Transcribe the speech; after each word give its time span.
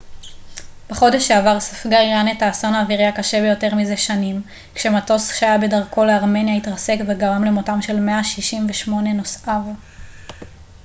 בחודש 0.89 1.27
שעבר 1.27 1.59
ספגה 1.59 2.01
איראן 2.01 2.25
את 2.27 2.41
האסון 2.41 2.73
האווירי 2.73 3.05
הקשה 3.05 3.41
ביותר 3.41 3.75
מזה 3.75 3.97
שנים 3.97 4.41
כשמטוס 4.75 5.35
שהיה 5.39 5.57
בדרכו 5.57 6.05
לארמניה 6.05 6.57
התרסק 6.57 6.97
וגרם 7.07 7.43
למותם 7.43 7.81
של 7.81 7.99
168 7.99 9.13
נוסעיו 9.13 9.61